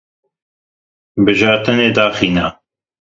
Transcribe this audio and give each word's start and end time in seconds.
Bijartinê 1.23 1.87
daxîne. 1.95 2.45